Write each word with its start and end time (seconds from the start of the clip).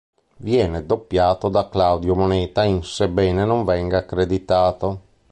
Viene 0.37 0.83
doppiato 0.87 1.47
da 1.47 1.69
Claudio 1.69 2.15
Moneta 2.15 2.63
in 2.63 2.81
sebbene 2.81 3.45
non 3.45 3.63
venga 3.63 3.99
accreditato. 3.99 5.01